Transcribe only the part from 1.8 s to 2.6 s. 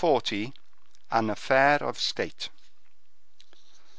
of State.